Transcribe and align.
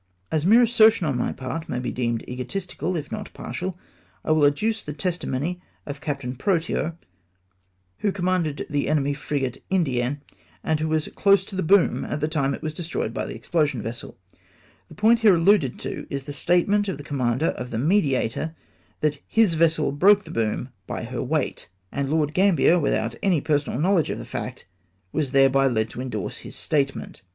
As 0.31 0.47
mere 0.47 0.63
assertion 0.63 1.05
on 1.05 1.15
my 1.15 1.31
part 1.31 1.69
may 1.69 1.77
be 1.77 1.91
deemed 1.91 2.27
egotistical, 2.27 2.97
if 2.97 3.11
not 3.11 3.31
partial, 3.33 3.77
I 4.25 4.31
will 4.31 4.47
adduce 4.49 4.81
the 4.81 4.93
testimony 4.93 5.61
of 5.85 6.01
Captain 6.01 6.35
Protean, 6.35 6.93
who 7.99 8.11
commanded 8.11 8.65
the 8.67 8.89
enemy's 8.89 9.19
frigate 9.19 9.63
Indienne, 9.69 10.19
and 10.63 10.81
was 10.81 11.07
close 11.09 11.45
to 11.45 11.55
the 11.55 11.61
boom 11.61 12.03
at 12.03 12.19
the 12.19 12.27
time 12.27 12.55
it 12.55 12.63
was 12.63 12.73
destroyed 12.73 13.13
by 13.13 13.27
the 13.27 13.35
explosion 13.35 13.79
vessel 13.83 14.17
The 14.89 14.95
point 14.95 15.19
here 15.19 15.35
alluded 15.35 15.77
to 15.81 16.07
is 16.09 16.23
the 16.23 16.33
statement 16.33 16.87
of 16.87 16.97
the 16.97 17.03
commander 17.03 17.49
of 17.49 17.69
the 17.69 17.77
Mediator, 17.77 18.55
that 19.01 19.19
his 19.27 19.53
VESSEL 19.53 19.91
BROKE 19.91 20.23
THE 20.25 20.31
BOOM 20.31 20.69
BY 20.87 21.03
HEE 21.03 21.17
WEIGHT!! 21.19 21.69
and 21.91 22.09
Lord 22.09 22.33
Gambler, 22.33 22.79
without 22.79 23.13
any 23.21 23.39
personal 23.39 23.77
knowledge 23.77 24.09
of 24.09 24.17
the 24.17 24.25
fact, 24.25 24.65
was 25.11 25.31
thereby 25.31 25.67
led 25.67 25.91
to 25.91 26.01
endorse 26.01 26.39
his 26.39 26.55
statement. 26.55 27.21